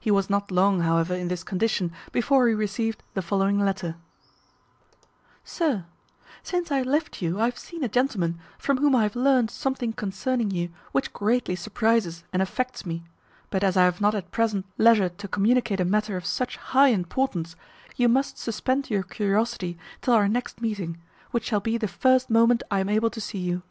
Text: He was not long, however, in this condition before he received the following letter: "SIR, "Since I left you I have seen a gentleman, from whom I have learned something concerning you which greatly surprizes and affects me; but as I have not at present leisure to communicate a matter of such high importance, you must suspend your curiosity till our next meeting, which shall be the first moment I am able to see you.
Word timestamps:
He 0.00 0.10
was 0.10 0.30
not 0.30 0.50
long, 0.50 0.80
however, 0.80 1.14
in 1.14 1.28
this 1.28 1.44
condition 1.44 1.92
before 2.10 2.48
he 2.48 2.54
received 2.54 3.02
the 3.12 3.20
following 3.20 3.58
letter: 3.60 3.96
"SIR, 5.44 5.84
"Since 6.42 6.72
I 6.72 6.80
left 6.80 7.20
you 7.20 7.38
I 7.38 7.44
have 7.44 7.58
seen 7.58 7.84
a 7.84 7.88
gentleman, 7.90 8.38
from 8.56 8.78
whom 8.78 8.96
I 8.96 9.02
have 9.02 9.14
learned 9.14 9.50
something 9.50 9.92
concerning 9.92 10.50
you 10.50 10.70
which 10.92 11.12
greatly 11.12 11.56
surprizes 11.56 12.22
and 12.32 12.40
affects 12.40 12.86
me; 12.86 13.04
but 13.50 13.62
as 13.62 13.76
I 13.76 13.84
have 13.84 14.00
not 14.00 14.14
at 14.14 14.30
present 14.30 14.64
leisure 14.78 15.10
to 15.10 15.28
communicate 15.28 15.80
a 15.80 15.84
matter 15.84 16.16
of 16.16 16.24
such 16.24 16.56
high 16.56 16.88
importance, 16.88 17.54
you 17.96 18.08
must 18.08 18.38
suspend 18.38 18.88
your 18.88 19.02
curiosity 19.02 19.76
till 20.00 20.14
our 20.14 20.26
next 20.26 20.62
meeting, 20.62 20.96
which 21.32 21.44
shall 21.44 21.60
be 21.60 21.76
the 21.76 21.86
first 21.86 22.30
moment 22.30 22.62
I 22.70 22.80
am 22.80 22.88
able 22.88 23.10
to 23.10 23.20
see 23.20 23.40
you. 23.40 23.62